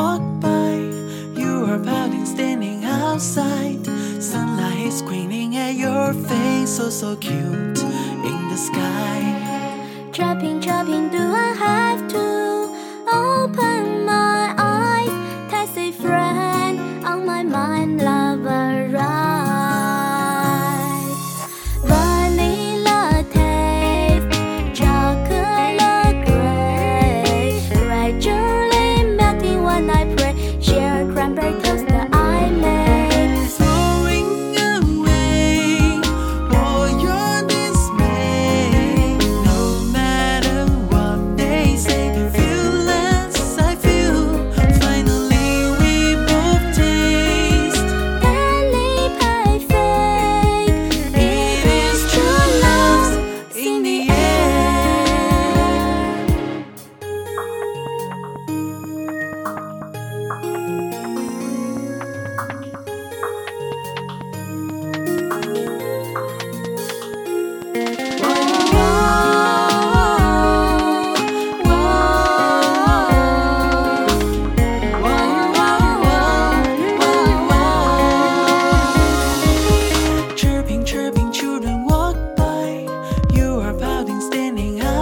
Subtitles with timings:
[0.00, 0.72] walk by.
[1.40, 3.84] You are pouting, standing outside.
[4.30, 7.82] Sunlight is screening at your face, oh so cute
[8.30, 9.18] in the sky.
[10.16, 12.26] Dropping, dropping, do I have to
[13.26, 13.82] open
[14.12, 15.14] my eyes?
[15.50, 16.76] Taxi friend
[17.10, 18.88] on my mind, lover,
[21.90, 23.02] Vanilla
[23.34, 24.30] tape,
[24.78, 27.60] chocolate gray,
[27.92, 28.14] right?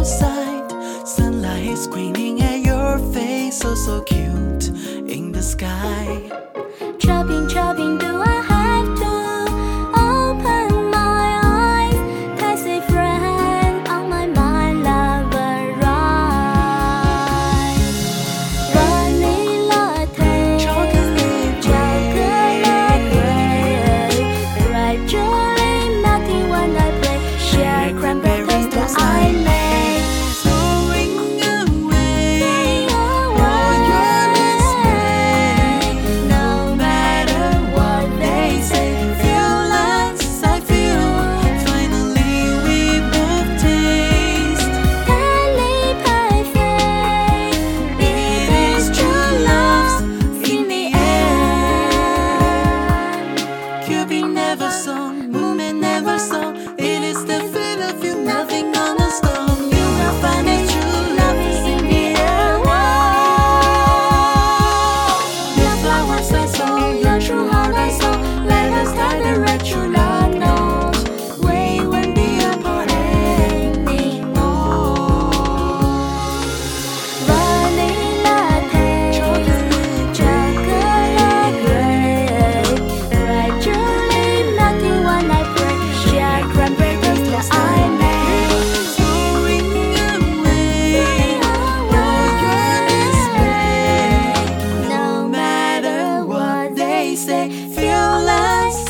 [0.00, 2.09] outside, sunlight is green.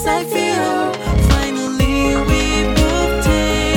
[0.06, 0.93] i feel
[1.28, 2.43] finally we
[2.75, 3.71] booked air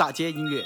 [0.00, 0.64] 大街音乐